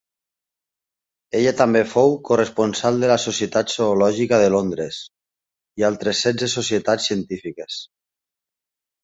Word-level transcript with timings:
Ella 1.39 1.51
també 1.59 1.83
fou 1.91 2.15
corresponsal 2.29 2.97
de 3.03 3.11
la 3.11 3.17
Societat 3.25 3.75
Zoològica 3.75 4.41
de 4.45 4.49
Londres 4.55 4.99
i 5.83 5.87
altres 5.91 6.25
setze 6.27 6.51
societats 6.57 7.13
científiques. 7.13 7.81